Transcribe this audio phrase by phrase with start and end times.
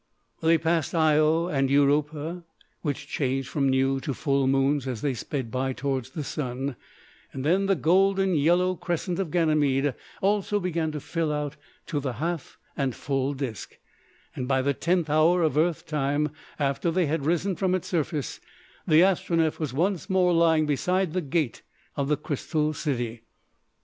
[0.41, 2.43] They passed Io and Europa,
[2.81, 6.75] which changed from new to full moons as they sped by towards the Sun,
[7.31, 12.13] and then the golden yellow crescent of Ganymede also began to fill out to the
[12.13, 13.77] half and full disc,
[14.35, 18.39] and by the tenth hour of Earth time, after they had risen from its surface,
[18.87, 21.61] the Astronef was once more lying beside the gate
[21.95, 23.21] of the Crystal City.